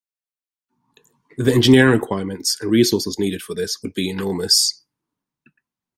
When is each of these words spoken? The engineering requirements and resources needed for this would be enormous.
The 1.37 1.53
engineering 1.53 1.93
requirements 1.99 2.57
and 2.59 2.71
resources 2.71 3.19
needed 3.19 3.43
for 3.43 3.53
this 3.53 3.83
would 3.83 3.93
be 3.93 4.09
enormous. 4.09 4.83